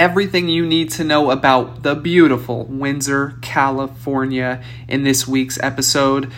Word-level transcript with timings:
everything 0.00 0.48
you 0.48 0.64
need 0.64 0.90
to 0.90 1.04
know 1.04 1.30
about 1.30 1.82
the 1.82 1.94
beautiful 1.94 2.64
Windsor, 2.64 3.34
California 3.42 4.64
in 4.88 5.04
this 5.04 5.28
week's 5.28 5.60
episode. 5.62 6.32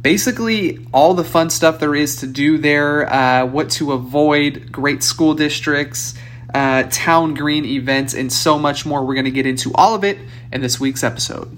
Basically, 0.00 0.78
all 0.94 1.12
the 1.12 1.22
fun 1.22 1.50
stuff 1.50 1.78
there 1.78 1.94
is 1.94 2.16
to 2.16 2.26
do 2.26 2.56
there, 2.56 3.12
uh, 3.12 3.44
what 3.44 3.68
to 3.72 3.92
avoid, 3.92 4.72
great 4.72 5.02
school 5.02 5.34
districts, 5.34 6.14
uh, 6.54 6.84
town 6.84 7.34
green 7.34 7.66
events, 7.66 8.14
and 8.14 8.32
so 8.32 8.58
much 8.58 8.86
more. 8.86 9.04
We're 9.04 9.14
going 9.14 9.26
to 9.26 9.30
get 9.30 9.44
into 9.44 9.72
all 9.74 9.94
of 9.94 10.04
it 10.04 10.16
in 10.50 10.62
this 10.62 10.80
week's 10.80 11.04
episode. 11.04 11.54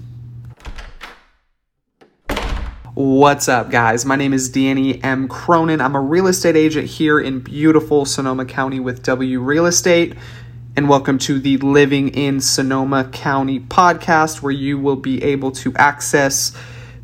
What's 2.95 3.47
up, 3.47 3.71
guys? 3.71 4.03
My 4.03 4.17
name 4.17 4.33
is 4.33 4.49
Danny 4.49 5.01
M. 5.01 5.29
Cronin. 5.29 5.79
I'm 5.79 5.95
a 5.95 6.01
real 6.01 6.27
estate 6.27 6.57
agent 6.57 6.87
here 6.87 7.17
in 7.17 7.39
beautiful 7.39 8.03
Sonoma 8.03 8.43
County 8.43 8.81
with 8.81 9.03
W 9.03 9.39
Real 9.39 9.65
Estate. 9.65 10.15
And 10.77 10.89
welcome 10.89 11.19
to 11.19 11.39
the 11.39 11.55
Living 11.55 12.09
in 12.09 12.41
Sonoma 12.41 13.05
County 13.05 13.61
podcast, 13.61 14.41
where 14.41 14.51
you 14.51 14.77
will 14.77 14.97
be 14.97 15.23
able 15.23 15.51
to 15.53 15.73
access 15.75 16.53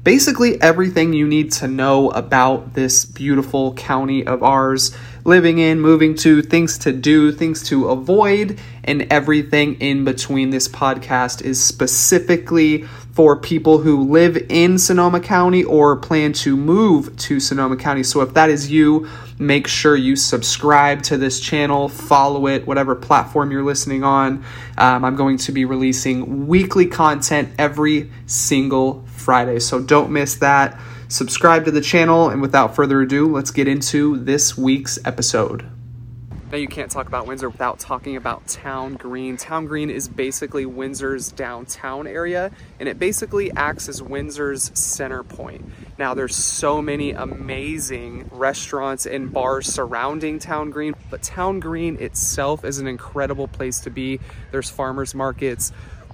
basically 0.03 0.61
everything 0.61 1.13
you 1.13 1.25
need 1.25 1.53
to 1.53 1.70
know 1.70 2.09
about 2.09 2.73
this 2.73 3.05
beautiful 3.05 3.73
county 3.75 4.27
of 4.27 4.44
ours 4.44 4.94
living 5.23 5.59
in, 5.59 5.80
moving 5.80 6.16
to, 6.16 6.41
things 6.41 6.80
to 6.80 6.91
do, 6.91 7.31
things 7.31 7.63
to 7.70 7.88
avoid, 7.88 8.59
and 8.84 9.03
everything 9.09 9.75
in 9.75 10.03
between. 10.03 10.49
This 10.49 10.67
podcast 10.67 11.41
is 11.41 11.63
specifically 11.63 12.83
for 13.13 13.38
people 13.38 13.77
who 13.77 14.03
live 14.11 14.38
in 14.49 14.77
Sonoma 14.80 15.22
County 15.22 15.63
or 15.63 15.95
plan 15.95 16.33
to 16.33 16.58
move 16.58 17.16
to 17.17 17.39
Sonoma 17.39 17.77
County. 17.77 18.03
So 18.03 18.19
if 18.19 18.33
that 18.33 18.49
is 18.49 18.69
you, 18.69 19.08
make 19.41 19.68
sure 19.68 19.95
you 19.95 20.16
subscribe 20.16 21.02
to 21.04 21.18
this 21.18 21.40
channel, 21.40 21.90
follow 21.90 22.48
it, 22.48 22.66
whatever 22.66 22.95
platform 22.95 23.52
you're 23.52 23.64
listening 23.64 24.04
on. 24.04 24.44
Um, 24.77 25.04
I'm 25.04 25.16
going 25.16 25.38
to 25.40 25.52
be 25.52 25.66
releasing 25.66 26.48
weekly 26.48 26.86
content 26.86 27.50
every 27.58 28.12
single 28.25 29.03
Friday. 29.08 29.59
So 29.59 29.81
don't 29.81 30.11
miss 30.11 30.36
that 30.36 30.80
subscribe 31.11 31.66
to 31.66 31.72
the 31.72 31.81
channel, 31.81 32.30
and 32.30 32.42
without 32.42 32.75
further 32.75 33.02
ado, 33.02 33.28
let's 33.28 33.52
get 33.52 33.67
into 33.67 34.17
this 34.17 34.58
week's 34.58 34.98
episode. 35.06 35.70
Now, 36.52 36.58
you 36.58 36.67
can't 36.67 36.92
talk 36.92 37.08
about 37.08 37.28
Windsor 37.28 37.50
without 37.50 37.80
talking 37.80 38.17
about 38.17 38.45
Town 38.48 38.95
Green. 38.95 39.38
Town 39.38 39.67
Green 39.67 39.89
is 39.89 40.09
basically 40.09 40.66
Windsor's 40.66 41.31
downtown 41.31 42.08
area, 42.08 42.52
and 42.80 42.89
it 42.89 43.00
basically 43.00 43.52
acts 43.53 43.88
as 43.88 44.02
Windsor's 44.02 44.72
center 44.78 45.23
point. 45.23 45.64
Now, 46.02 46.16
there's 46.16 46.35
so 46.35 46.81
many 46.81 47.11
amazing 47.11 48.27
restaurants 48.31 49.05
and 49.05 49.31
bars 49.31 49.67
surrounding 49.67 50.39
Town 50.39 50.71
Green, 50.71 50.95
but 51.11 51.21
Town 51.21 51.59
Green 51.59 51.95
itself 52.02 52.66
is 52.66 52.80
an 52.80 52.88
incredible 52.88 53.47
place 53.47 53.81
to 53.81 53.91
be. 53.91 54.19
There's 54.49 54.67
farmers 54.67 55.13
markets, 55.13 55.71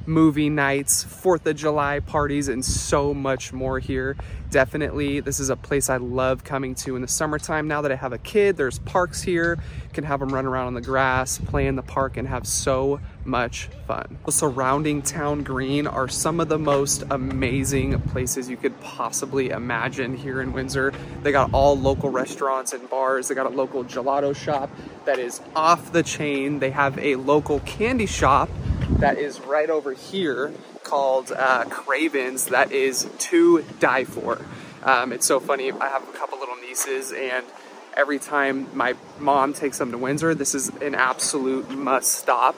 movie 0.07 0.49
nights, 0.49 1.03
4th 1.03 1.45
of 1.45 1.55
July 1.55 1.99
parties, 1.99 2.47
and 2.47 2.63
so 2.63 3.13
much 3.13 3.53
more 3.53 3.79
here. 3.79 4.15
Definitely, 4.49 5.19
this 5.19 5.41
is 5.41 5.49
a 5.49 5.57
place 5.57 5.89
I 5.89 5.97
love 5.97 6.45
coming 6.45 6.73
to 6.75 6.95
in 6.95 7.01
the 7.01 7.07
summertime. 7.07 7.67
Now 7.67 7.81
that 7.81 7.91
I 7.91 7.95
have 7.95 8.13
a 8.13 8.17
kid, 8.17 8.55
there's 8.55 8.79
parks 8.79 9.21
here, 9.21 9.59
can 9.91 10.05
have 10.05 10.21
them 10.21 10.29
run 10.29 10.45
around 10.45 10.67
on 10.67 10.73
the 10.73 10.81
grass, 10.81 11.37
play 11.37 11.67
in 11.67 11.75
the 11.75 11.81
park, 11.81 12.15
and 12.15 12.27
have 12.27 12.47
so 12.47 13.01
much 13.25 13.67
fun. 13.85 14.17
The 14.25 14.31
surrounding 14.31 15.01
Town 15.01 15.43
Green 15.43 15.85
are 15.85 16.07
some 16.07 16.39
of 16.39 16.47
the 16.47 16.57
most 16.57 17.03
amazing 17.09 17.99
places 18.03 18.49
you 18.49 18.55
could 18.55 18.79
possibly 18.79 19.49
imagine 19.49 20.15
here 20.15 20.41
in 20.41 20.53
Windsor. 20.53 20.93
They 21.23 21.33
got 21.33 21.53
all 21.53 21.77
local 21.77 22.09
restaurants 22.09 22.71
and 22.71 22.89
bars. 22.89 23.27
They 23.27 23.35
got 23.35 23.47
a 23.47 23.49
local 23.49 23.83
gelato 23.83 24.33
shop 24.33 24.69
that 25.03 25.19
is 25.19 25.41
off 25.55 25.91
the 25.91 26.03
chain. 26.03 26.59
They 26.59 26.71
have 26.71 26.97
a 26.99 27.17
local 27.17 27.59
candy 27.61 28.05
shop 28.05 28.49
that 28.99 29.17
is 29.17 29.39
right 29.41 29.69
over 29.69 29.93
here 29.93 30.51
called 30.83 31.31
uh, 31.31 31.65
Cravens 31.65 32.47
that 32.47 32.71
is 32.71 33.07
to 33.19 33.63
die 33.79 34.05
for. 34.05 34.39
Um, 34.83 35.11
it's 35.11 35.25
so 35.25 35.39
funny. 35.39 35.71
I 35.71 35.87
have 35.89 36.07
a 36.07 36.11
couple 36.13 36.39
little 36.39 36.55
nieces, 36.55 37.11
and 37.11 37.45
every 37.95 38.19
time 38.19 38.75
my 38.75 38.95
mom 39.19 39.53
takes 39.53 39.77
them 39.77 39.91
to 39.91 39.97
Windsor, 39.97 40.33
this 40.33 40.55
is 40.55 40.69
an 40.81 40.95
absolute 40.95 41.69
must 41.69 42.13
stop. 42.13 42.55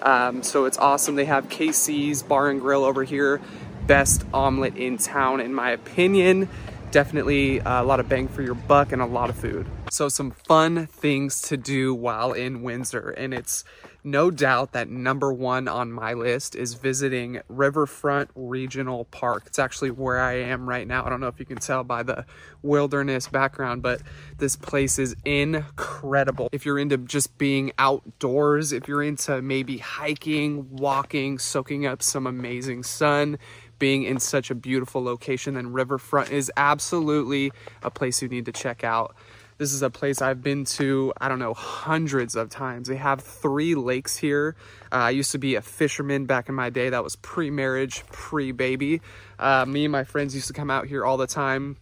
Um, 0.00 0.42
so 0.42 0.64
it's 0.64 0.78
awesome. 0.78 1.14
They 1.14 1.26
have 1.26 1.48
KC's 1.48 2.22
Bar 2.22 2.50
and 2.50 2.60
Grill 2.60 2.84
over 2.84 3.04
here, 3.04 3.40
best 3.86 4.24
omelet 4.32 4.76
in 4.76 4.98
town, 4.98 5.40
in 5.40 5.54
my 5.54 5.70
opinion. 5.70 6.48
Definitely 6.90 7.58
a 7.58 7.82
lot 7.82 8.00
of 8.00 8.08
bang 8.08 8.28
for 8.28 8.42
your 8.42 8.54
buck 8.54 8.92
and 8.92 9.00
a 9.00 9.06
lot 9.06 9.30
of 9.30 9.36
food. 9.36 9.66
So 9.92 10.08
some 10.08 10.30
fun 10.30 10.86
things 10.86 11.42
to 11.42 11.58
do 11.58 11.94
while 11.94 12.32
in 12.32 12.62
Windsor, 12.62 13.10
and 13.10 13.34
it's 13.34 13.62
no 14.02 14.30
doubt 14.30 14.72
that 14.72 14.88
number 14.88 15.30
one 15.30 15.68
on 15.68 15.92
my 15.92 16.14
list 16.14 16.56
is 16.56 16.72
visiting 16.72 17.42
Riverfront 17.50 18.30
Regional 18.34 19.04
Park. 19.04 19.42
It's 19.48 19.58
actually 19.58 19.90
where 19.90 20.18
I 20.18 20.36
am 20.36 20.66
right 20.66 20.88
now. 20.88 21.04
I 21.04 21.10
don't 21.10 21.20
know 21.20 21.26
if 21.26 21.38
you 21.38 21.44
can 21.44 21.58
tell 21.58 21.84
by 21.84 22.02
the 22.04 22.24
wilderness 22.62 23.28
background, 23.28 23.82
but 23.82 24.00
this 24.38 24.56
place 24.56 24.98
is 24.98 25.14
incredible. 25.26 26.48
If 26.52 26.64
you're 26.64 26.78
into 26.78 26.96
just 26.96 27.36
being 27.36 27.72
outdoors, 27.78 28.72
if 28.72 28.88
you're 28.88 29.02
into 29.02 29.42
maybe 29.42 29.76
hiking, 29.76 30.74
walking, 30.74 31.38
soaking 31.38 31.84
up 31.84 32.02
some 32.02 32.26
amazing 32.26 32.84
sun, 32.84 33.38
being 33.78 34.04
in 34.04 34.20
such 34.20 34.50
a 34.50 34.54
beautiful 34.54 35.04
location, 35.04 35.52
then 35.52 35.70
Riverfront 35.72 36.30
is 36.30 36.50
absolutely 36.56 37.52
a 37.82 37.90
place 37.90 38.22
you 38.22 38.28
need 38.28 38.46
to 38.46 38.52
check 38.52 38.84
out. 38.84 39.14
This 39.62 39.74
is 39.74 39.82
a 39.82 39.90
place 39.90 40.20
I've 40.20 40.42
been 40.42 40.64
to, 40.64 41.12
I 41.20 41.28
don't 41.28 41.38
know, 41.38 41.54
hundreds 41.54 42.34
of 42.34 42.50
times. 42.50 42.88
They 42.88 42.96
have 42.96 43.20
three 43.20 43.76
lakes 43.76 44.16
here. 44.16 44.56
Uh, 44.90 44.96
I 44.96 45.10
used 45.10 45.30
to 45.30 45.38
be 45.38 45.54
a 45.54 45.62
fisherman 45.62 46.26
back 46.26 46.48
in 46.48 46.56
my 46.56 46.68
day. 46.68 46.90
That 46.90 47.04
was 47.04 47.14
pre-marriage, 47.14 48.02
pre-baby. 48.10 49.02
Uh, 49.38 49.64
me 49.64 49.84
and 49.84 49.92
my 49.92 50.02
friends 50.02 50.34
used 50.34 50.48
to 50.48 50.52
come 50.52 50.68
out 50.68 50.88
here 50.88 51.04
all 51.04 51.16
the 51.16 51.28
time, 51.28 51.76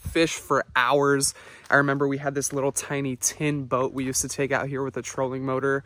fish 0.00 0.34
for 0.34 0.64
hours. 0.74 1.32
I 1.70 1.76
remember 1.76 2.08
we 2.08 2.18
had 2.18 2.34
this 2.34 2.52
little 2.52 2.72
tiny 2.72 3.14
tin 3.14 3.66
boat 3.66 3.92
we 3.92 4.02
used 4.02 4.22
to 4.22 4.28
take 4.28 4.50
out 4.50 4.66
here 4.66 4.82
with 4.82 4.96
a 4.96 5.02
trolling 5.02 5.46
motor 5.46 5.84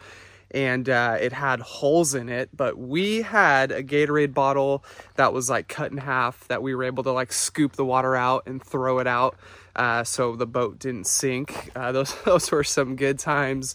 and 0.54 0.88
uh, 0.88 1.18
it 1.20 1.32
had 1.32 1.60
holes 1.60 2.14
in 2.14 2.28
it. 2.28 2.48
But 2.56 2.78
we 2.78 3.22
had 3.22 3.72
a 3.72 3.82
Gatorade 3.82 4.32
bottle 4.32 4.84
that 5.16 5.32
was 5.32 5.50
like 5.50 5.68
cut 5.68 5.90
in 5.90 5.98
half 5.98 6.46
that 6.48 6.62
we 6.62 6.74
were 6.74 6.84
able 6.84 7.02
to 7.02 7.10
like 7.10 7.32
scoop 7.32 7.72
the 7.72 7.84
water 7.84 8.14
out 8.14 8.44
and 8.46 8.62
throw 8.62 9.00
it 9.00 9.06
out 9.06 9.36
uh, 9.74 10.04
so 10.04 10.36
the 10.36 10.46
boat 10.46 10.78
didn't 10.78 11.08
sink. 11.08 11.70
Uh, 11.74 11.92
those 11.92 12.14
those 12.22 12.50
were 12.50 12.64
some 12.64 12.96
good 12.96 13.18
times. 13.18 13.74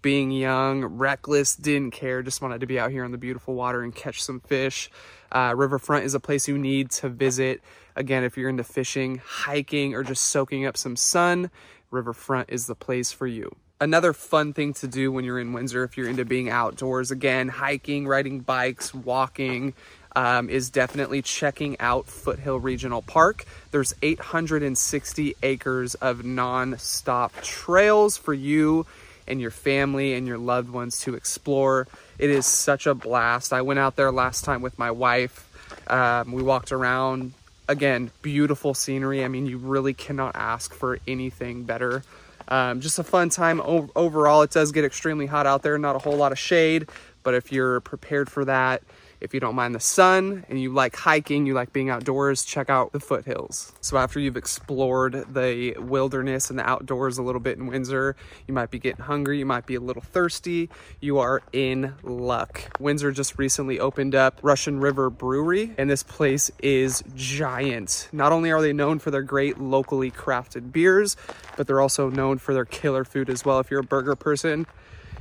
Being 0.00 0.30
young, 0.30 0.84
reckless, 0.84 1.56
didn't 1.56 1.90
care, 1.90 2.22
just 2.22 2.40
wanted 2.40 2.60
to 2.60 2.68
be 2.68 2.78
out 2.78 2.92
here 2.92 3.04
in 3.04 3.10
the 3.10 3.18
beautiful 3.18 3.54
water 3.54 3.82
and 3.82 3.92
catch 3.92 4.22
some 4.22 4.38
fish. 4.38 4.90
Uh, 5.32 5.54
Riverfront 5.56 6.04
is 6.04 6.14
a 6.14 6.20
place 6.20 6.46
you 6.46 6.56
need 6.56 6.92
to 6.92 7.08
visit. 7.08 7.60
Again, 7.96 8.22
if 8.22 8.36
you're 8.36 8.48
into 8.48 8.62
fishing, 8.62 9.20
hiking, 9.24 9.96
or 9.96 10.04
just 10.04 10.26
soaking 10.26 10.66
up 10.66 10.76
some 10.76 10.94
sun, 10.94 11.50
Riverfront 11.90 12.48
is 12.50 12.68
the 12.68 12.76
place 12.76 13.10
for 13.10 13.26
you. 13.26 13.56
Another 13.80 14.12
fun 14.12 14.54
thing 14.54 14.74
to 14.74 14.88
do 14.88 15.12
when 15.12 15.24
you're 15.24 15.38
in 15.38 15.52
Windsor, 15.52 15.84
if 15.84 15.96
you're 15.96 16.08
into 16.08 16.24
being 16.24 16.50
outdoors, 16.50 17.12
again, 17.12 17.48
hiking, 17.48 18.08
riding 18.08 18.40
bikes, 18.40 18.92
walking, 18.92 19.72
um, 20.16 20.50
is 20.50 20.68
definitely 20.68 21.22
checking 21.22 21.78
out 21.78 22.06
Foothill 22.06 22.58
Regional 22.58 23.02
Park. 23.02 23.44
There's 23.70 23.94
860 24.02 25.36
acres 25.44 25.94
of 25.94 26.24
non-stop 26.24 27.32
trails 27.42 28.16
for 28.16 28.34
you 28.34 28.84
and 29.28 29.40
your 29.40 29.52
family 29.52 30.14
and 30.14 30.26
your 30.26 30.38
loved 30.38 30.70
ones 30.70 31.00
to 31.02 31.14
explore. 31.14 31.86
It 32.18 32.30
is 32.30 32.46
such 32.46 32.88
a 32.88 32.96
blast. 32.96 33.52
I 33.52 33.62
went 33.62 33.78
out 33.78 33.94
there 33.94 34.10
last 34.10 34.44
time 34.44 34.60
with 34.60 34.76
my 34.76 34.90
wife. 34.90 35.46
Um, 35.86 36.32
we 36.32 36.42
walked 36.42 36.72
around. 36.72 37.32
Again, 37.68 38.10
beautiful 38.22 38.74
scenery. 38.74 39.24
I 39.24 39.28
mean, 39.28 39.46
you 39.46 39.58
really 39.58 39.94
cannot 39.94 40.34
ask 40.34 40.74
for 40.74 40.98
anything 41.06 41.62
better. 41.62 42.02
Um, 42.48 42.80
just 42.80 42.98
a 42.98 43.04
fun 43.04 43.28
time 43.28 43.60
o- 43.60 43.90
overall. 43.94 44.42
It 44.42 44.50
does 44.50 44.72
get 44.72 44.84
extremely 44.84 45.26
hot 45.26 45.46
out 45.46 45.62
there, 45.62 45.78
not 45.78 45.96
a 45.96 45.98
whole 45.98 46.16
lot 46.16 46.32
of 46.32 46.38
shade, 46.38 46.88
but 47.22 47.34
if 47.34 47.52
you're 47.52 47.80
prepared 47.80 48.30
for 48.30 48.44
that, 48.46 48.82
if 49.20 49.34
you 49.34 49.40
don't 49.40 49.54
mind 49.54 49.74
the 49.74 49.80
sun 49.80 50.44
and 50.48 50.60
you 50.60 50.72
like 50.72 50.94
hiking, 50.96 51.46
you 51.46 51.54
like 51.54 51.72
being 51.72 51.90
outdoors, 51.90 52.44
check 52.44 52.70
out 52.70 52.92
the 52.92 53.00
foothills. 53.00 53.72
So 53.80 53.96
after 53.96 54.20
you've 54.20 54.36
explored 54.36 55.34
the 55.34 55.74
wilderness 55.78 56.50
and 56.50 56.58
the 56.58 56.68
outdoors 56.68 57.18
a 57.18 57.22
little 57.22 57.40
bit 57.40 57.58
in 57.58 57.66
Windsor, 57.66 58.16
you 58.46 58.54
might 58.54 58.70
be 58.70 58.78
getting 58.78 59.04
hungry, 59.04 59.38
you 59.38 59.46
might 59.46 59.66
be 59.66 59.74
a 59.74 59.80
little 59.80 60.02
thirsty, 60.02 60.70
you 61.00 61.18
are 61.18 61.42
in 61.52 61.94
luck. 62.02 62.78
Windsor 62.80 63.12
just 63.12 63.38
recently 63.38 63.80
opened 63.80 64.14
up 64.14 64.38
Russian 64.42 64.80
River 64.80 65.10
Brewery 65.10 65.74
and 65.78 65.90
this 65.90 66.02
place 66.02 66.50
is 66.62 67.02
giant. 67.14 68.08
Not 68.12 68.32
only 68.32 68.50
are 68.52 68.62
they 68.62 68.72
known 68.72 68.98
for 68.98 69.10
their 69.10 69.22
great 69.22 69.58
locally 69.58 70.10
crafted 70.10 70.72
beers, 70.72 71.16
but 71.56 71.66
they're 71.66 71.80
also 71.80 72.08
known 72.08 72.38
for 72.38 72.54
their 72.54 72.64
killer 72.64 73.04
food 73.04 73.30
as 73.30 73.44
well. 73.44 73.58
If 73.58 73.70
you're 73.70 73.80
a 73.80 73.84
burger 73.84 74.16
person, 74.16 74.66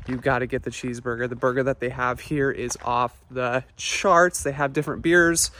you 0.07 0.18
got 0.18 0.39
to 0.39 0.48
get 0.48 0.63
the 0.63 0.71
cheeseburger. 0.71 1.27
The 1.27 1.36
burger 1.36 1.63
that 1.63 1.80
they 1.80 1.89
have 1.89 2.19
here 2.19 2.51
is 2.51 2.77
off 2.83 3.18
the 3.30 3.63
charts. 3.75 4.44
They 4.44 4.51
have 4.51 4.74
different 4.74 5.01
beers, 5.01 5.51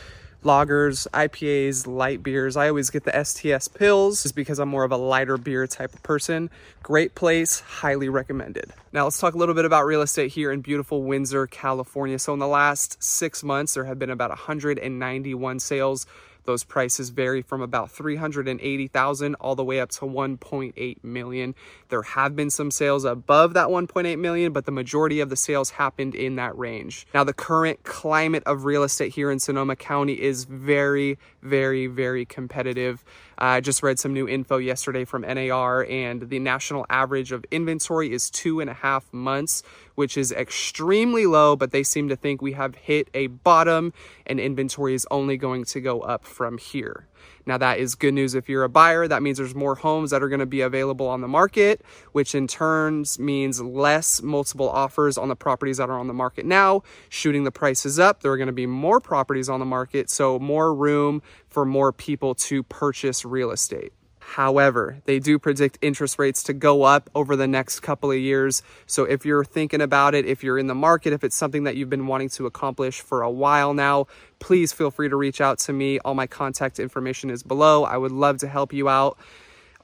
lagers, 0.44 1.08
IPAs, 1.10 1.88
light 1.88 2.24
beers. 2.24 2.56
I 2.56 2.70
always 2.70 2.90
get 2.90 3.04
the 3.04 3.24
STS 3.24 3.68
Pils 3.68 4.24
just 4.24 4.36
because 4.36 4.60
I'm 4.60 4.70
more 4.70 4.84
of 4.84 4.92
a 4.92 4.98
lighter 4.98 5.38
beer 5.38 5.68
type 5.68 5.94
of 5.94 6.04
person. 6.04 6.50
Great 6.84 7.16
place, 7.16 7.60
highly 7.60 8.10
recommended. 8.10 8.72
Now 8.94 9.04
let's 9.04 9.20
talk 9.20 9.34
a 9.34 9.38
little 9.38 9.56
bit 9.56 9.66
about 9.66 9.86
real 9.86 10.02
estate 10.02 10.32
here 10.32 10.52
in 10.52 10.62
beautiful 10.62 11.04
Windsor, 11.04 11.48
California. 11.48 12.20
So 12.20 12.34
in 12.34 12.40
the 12.40 12.48
last 12.48 13.02
six 13.04 13.44
months, 13.44 13.74
there 13.74 13.86
have 13.86 14.00
been 14.00 14.10
about 14.10 14.30
191 14.30 15.60
sales 15.60 16.06
those 16.48 16.64
prices 16.64 17.10
vary 17.10 17.44
from 17.44 17.62
about 17.62 17.92
380,000 17.92 19.36
all 19.36 19.56
the 19.56 19.64
way 19.64 19.80
up 19.80 19.90
to 19.90 20.06
1.8 20.06 21.04
million. 21.04 21.54
There 21.90 22.02
have 22.02 22.36
been 22.36 22.50
some 22.50 22.72
sales 22.72 23.06
above 23.06 23.54
that 23.54 23.68
1.8 23.68 24.18
million, 24.18 24.54
but 24.54 24.66
the 24.66 24.72
majority 24.72 25.20
of 25.20 25.30
the 25.30 25.36
sales 25.36 25.72
happened 25.72 26.16
in 26.16 26.38
that 26.38 26.58
range. 26.58 27.06
Now, 27.14 27.24
the 27.24 27.34
current 27.34 27.84
climate 27.84 28.44
of 28.46 28.66
real 28.66 28.82
estate 28.82 29.14
here 29.14 29.30
in 29.30 29.40
Sonoma 29.40 29.76
County 29.76 30.20
is 30.20 30.46
very, 30.46 31.20
very, 31.44 31.86
very 31.86 32.26
competitive. 32.26 33.04
I 33.38 33.62
just 33.62 33.84
read 33.84 34.00
some 34.00 34.14
new 34.14 34.28
info 34.28 34.58
yesterday 34.58 35.06
from 35.06 35.22
NAR, 35.22 35.86
and 35.86 36.30
the 36.30 36.40
national 36.40 36.86
average 36.90 37.32
of 37.32 37.46
inventory 37.52 38.12
is 38.12 38.32
two 38.32 38.60
and 38.60 38.70
a 38.70 38.74
half 38.74 39.12
months, 39.14 39.62
which 39.96 40.18
is 40.18 40.32
extremely 40.32 41.28
low, 41.28 41.56
but 41.56 41.72
they 41.72 41.84
seem 41.84 42.10
to 42.10 42.16
think 42.16 42.42
we 42.42 42.54
have 42.54 42.76
hit 42.76 43.10
a 43.14 43.28
bottom 43.28 43.94
and 44.26 44.40
inventory 44.40 44.94
is 44.96 45.06
only 45.12 45.38
going 45.38 45.66
to 45.66 45.82
go 45.82 46.02
up 46.02 46.26
from 46.26 46.58
here. 46.58 47.08
Now, 47.46 47.58
that 47.58 47.80
is 47.80 47.96
good 47.96 48.14
news 48.14 48.36
if 48.36 48.50
you're 48.50 48.64
a 48.64 48.70
buyer. 48.70 49.08
That 49.08 49.24
means 49.24 49.38
there's 49.38 49.56
more 49.56 49.76
homes 49.76 50.12
that 50.12 50.22
are 50.22 50.30
going 50.30 50.40
to 50.40 50.46
be 50.46 50.62
available 50.62 51.08
on 51.08 51.22
the 51.22 51.28
market, 51.28 51.82
which 52.12 52.36
in 52.36 52.48
turns 52.48 53.20
means 53.20 53.62
less 53.62 54.22
multiple 54.22 54.70
offers 54.70 55.18
on 55.18 55.30
the 55.30 55.36
properties 55.36 55.78
that 55.78 55.90
are 55.90 56.00
on 56.00 56.08
the 56.08 56.14
market 56.14 56.46
now, 56.46 56.84
shooting 57.10 57.44
the 57.44 57.52
prices 57.52 58.00
up. 58.00 58.22
There 58.22 58.32
are 58.32 58.38
going 58.38 58.48
to 58.48 58.54
be 58.54 58.66
more 58.66 59.00
properties 59.00 59.50
on 59.50 59.60
the 59.60 59.66
market, 59.66 60.10
so 60.10 60.40
more 60.40 60.74
room 60.74 61.22
for 61.48 61.66
more 61.66 61.92
people 61.92 62.36
to 62.36 62.64
purchase 62.64 63.24
real 63.24 63.52
estate. 63.52 63.94
However, 64.36 64.98
they 65.06 65.20
do 65.20 65.40
predict 65.40 65.78
interest 65.82 66.20
rates 66.20 66.44
to 66.44 66.54
go 66.54 66.84
up 66.84 67.10
over 67.16 67.38
the 67.38 67.48
next 67.48 67.80
couple 67.80 68.12
of 68.12 68.18
years. 68.18 68.62
So 68.86 69.06
if 69.06 69.26
you're 69.26 69.46
thinking 69.46 69.80
about 69.80 70.16
it, 70.16 70.26
if 70.26 70.44
you're 70.44 70.58
in 70.58 70.68
the 70.68 70.76
market, 70.76 71.14
if 71.14 71.24
it's 71.24 71.36
something 71.36 71.64
that 71.64 71.78
you've 71.78 71.90
been 71.90 72.08
wanting 72.08 72.28
to 72.32 72.46
accomplish 72.46 73.00
for 73.00 73.22
a 73.22 73.32
while 73.32 73.74
now, 73.74 74.08
please 74.40 74.74
feel 74.74 74.92
free 74.92 75.08
to 75.08 75.16
reach 75.16 75.40
out 75.40 75.60
to 75.60 75.74
me. 75.74 76.00
All 76.00 76.14
my 76.14 76.28
contact 76.28 76.78
information 76.78 77.30
is 77.30 77.42
below. 77.42 77.86
I 77.86 77.96
would 77.96 78.12
love 78.12 78.40
to 78.40 78.50
help 78.50 78.74
you 78.74 78.90
out 78.90 79.18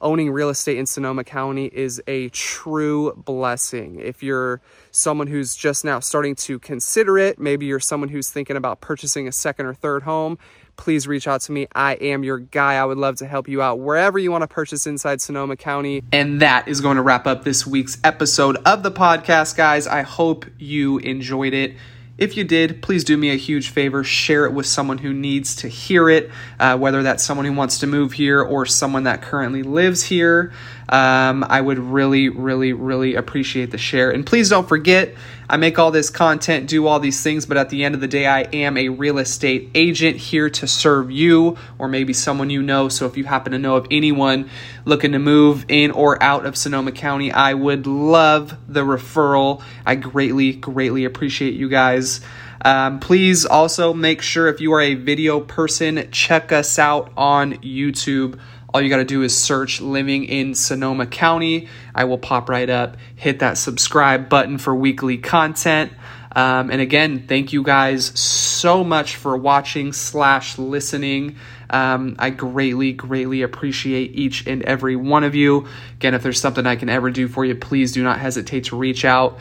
owning 0.04 0.30
real 0.30 0.50
estate 0.50 0.76
in 0.76 0.84
Sonoma 0.84 1.24
County 1.24 1.64
is 1.72 2.00
a 2.06 2.28
true 2.28 3.14
blessing. 3.16 3.98
If 3.98 4.22
you're 4.22 4.60
someone 4.90 5.26
who's 5.26 5.56
just 5.56 5.84
now 5.84 5.98
starting 6.00 6.34
to 6.36 6.58
consider 6.58 7.16
it, 7.16 7.38
maybe 7.38 7.64
you're 7.64 7.80
someone 7.80 8.10
who's 8.10 8.30
thinking 8.30 8.56
about 8.56 8.82
purchasing 8.82 9.26
a 9.26 9.32
second 9.32 9.64
or 9.64 9.72
third 9.72 10.02
home, 10.02 10.38
please 10.76 11.06
reach 11.06 11.26
out 11.26 11.40
to 11.42 11.52
me. 11.52 11.66
I 11.74 11.94
am 11.94 12.24
your 12.24 12.38
guy. 12.38 12.74
I 12.74 12.84
would 12.84 12.98
love 12.98 13.16
to 13.16 13.26
help 13.26 13.48
you 13.48 13.62
out 13.62 13.78
wherever 13.78 14.18
you 14.18 14.30
want 14.30 14.42
to 14.42 14.48
purchase 14.48 14.86
inside 14.86 15.20
Sonoma 15.20 15.56
County. 15.56 16.02
And 16.12 16.40
that 16.40 16.68
is 16.68 16.80
going 16.80 16.96
to 16.96 17.02
wrap 17.02 17.26
up 17.26 17.44
this 17.44 17.66
week's 17.66 17.98
episode 18.04 18.56
of 18.64 18.82
the 18.82 18.90
podcast, 18.90 19.56
guys. 19.56 19.86
I 19.86 20.02
hope 20.02 20.46
you 20.58 20.98
enjoyed 20.98 21.54
it. 21.54 21.76
If 22.16 22.36
you 22.36 22.44
did, 22.44 22.80
please 22.80 23.02
do 23.02 23.16
me 23.16 23.30
a 23.30 23.36
huge 23.36 23.70
favor. 23.70 24.04
Share 24.04 24.46
it 24.46 24.52
with 24.52 24.66
someone 24.66 24.98
who 24.98 25.12
needs 25.12 25.56
to 25.56 25.68
hear 25.68 26.08
it, 26.08 26.30
uh, 26.60 26.78
whether 26.78 27.02
that's 27.02 27.24
someone 27.24 27.44
who 27.44 27.52
wants 27.52 27.80
to 27.80 27.88
move 27.88 28.12
here 28.12 28.40
or 28.40 28.66
someone 28.66 29.02
that 29.04 29.20
currently 29.20 29.64
lives 29.64 30.04
here. 30.04 30.52
Um, 30.88 31.44
I 31.48 31.60
would 31.60 31.78
really, 31.78 32.28
really, 32.28 32.72
really 32.72 33.16
appreciate 33.16 33.72
the 33.72 33.78
share. 33.78 34.12
And 34.12 34.24
please 34.24 34.48
don't 34.48 34.68
forget, 34.68 35.14
I 35.48 35.56
make 35.56 35.78
all 35.78 35.90
this 35.90 36.10
content, 36.10 36.68
do 36.68 36.86
all 36.86 37.00
these 37.00 37.22
things, 37.22 37.46
but 37.46 37.56
at 37.56 37.70
the 37.70 37.84
end 37.84 37.94
of 37.94 38.00
the 38.00 38.08
day, 38.08 38.26
I 38.26 38.42
am 38.42 38.76
a 38.76 38.88
real 38.88 39.18
estate 39.18 39.70
agent 39.74 40.16
here 40.16 40.48
to 40.50 40.66
serve 40.66 41.10
you 41.10 41.58
or 41.78 41.88
maybe 41.88 42.12
someone 42.12 42.50
you 42.50 42.62
know. 42.62 42.88
So 42.88 43.06
if 43.06 43.16
you 43.16 43.24
happen 43.24 43.52
to 43.52 43.58
know 43.58 43.76
of 43.76 43.86
anyone 43.90 44.48
looking 44.84 45.12
to 45.12 45.18
move 45.18 45.66
in 45.68 45.90
or 45.90 46.22
out 46.22 46.46
of 46.46 46.56
Sonoma 46.56 46.92
County, 46.92 47.30
I 47.30 47.54
would 47.54 47.86
love 47.86 48.56
the 48.68 48.82
referral. 48.82 49.62
I 49.84 49.96
greatly, 49.96 50.52
greatly 50.52 51.04
appreciate 51.04 51.54
you 51.54 51.68
guys. 51.68 52.20
Um, 52.64 52.98
please 52.98 53.44
also 53.44 53.92
make 53.92 54.22
sure 54.22 54.48
if 54.48 54.60
you 54.62 54.72
are 54.72 54.80
a 54.80 54.94
video 54.94 55.40
person, 55.40 56.08
check 56.10 56.50
us 56.50 56.78
out 56.78 57.12
on 57.14 57.54
YouTube. 57.56 58.38
All 58.74 58.82
you 58.82 58.88
got 58.88 58.96
to 58.96 59.04
do 59.04 59.22
is 59.22 59.38
search 59.38 59.80
Living 59.80 60.24
in 60.24 60.56
Sonoma 60.56 61.06
County. 61.06 61.68
I 61.94 62.06
will 62.06 62.18
pop 62.18 62.48
right 62.48 62.68
up. 62.68 62.96
Hit 63.14 63.38
that 63.38 63.56
subscribe 63.56 64.28
button 64.28 64.58
for 64.58 64.74
weekly 64.74 65.16
content. 65.16 65.92
Um, 66.34 66.72
and 66.72 66.80
again, 66.80 67.24
thank 67.28 67.52
you 67.52 67.62
guys 67.62 68.06
so 68.18 68.82
much 68.82 69.14
for 69.14 69.36
watching 69.36 69.92
slash 69.92 70.58
listening. 70.58 71.36
Um, 71.70 72.16
I 72.18 72.30
greatly, 72.30 72.92
greatly 72.92 73.42
appreciate 73.42 74.16
each 74.16 74.44
and 74.48 74.64
every 74.64 74.96
one 74.96 75.22
of 75.22 75.36
you. 75.36 75.68
Again, 75.92 76.14
if 76.14 76.24
there's 76.24 76.40
something 76.40 76.66
I 76.66 76.74
can 76.74 76.88
ever 76.88 77.12
do 77.12 77.28
for 77.28 77.44
you, 77.44 77.54
please 77.54 77.92
do 77.92 78.02
not 78.02 78.18
hesitate 78.18 78.64
to 78.64 78.76
reach 78.76 79.04
out. 79.04 79.38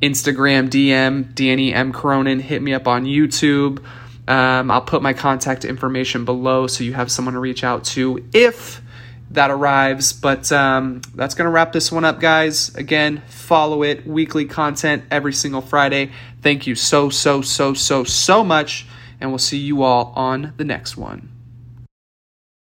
Instagram 0.00 0.68
DM, 0.68 1.34
Danny 1.34 1.74
M. 1.74 1.92
Cronin. 1.92 2.38
Hit 2.38 2.62
me 2.62 2.72
up 2.72 2.86
on 2.86 3.04
YouTube. 3.04 3.82
Um, 4.28 4.70
I'll 4.70 4.82
put 4.82 5.02
my 5.02 5.12
contact 5.12 5.64
information 5.64 6.24
below 6.24 6.66
so 6.66 6.82
you 6.82 6.94
have 6.94 7.10
someone 7.10 7.34
to 7.34 7.40
reach 7.40 7.62
out 7.62 7.84
to 7.84 8.24
if 8.32 8.82
that 9.30 9.50
arrives. 9.50 10.12
But 10.12 10.50
um, 10.52 11.02
that's 11.14 11.34
going 11.34 11.46
to 11.46 11.50
wrap 11.50 11.72
this 11.72 11.92
one 11.92 12.04
up, 12.04 12.20
guys. 12.20 12.74
Again, 12.74 13.22
follow 13.28 13.82
it. 13.82 14.06
Weekly 14.06 14.46
content 14.46 15.04
every 15.10 15.32
single 15.32 15.60
Friday. 15.60 16.10
Thank 16.42 16.66
you 16.66 16.74
so, 16.74 17.10
so, 17.10 17.42
so, 17.42 17.74
so, 17.74 18.04
so 18.04 18.44
much. 18.44 18.86
And 19.20 19.30
we'll 19.30 19.38
see 19.38 19.58
you 19.58 19.82
all 19.82 20.12
on 20.16 20.52
the 20.56 20.64
next 20.64 20.96
one. 20.96 21.35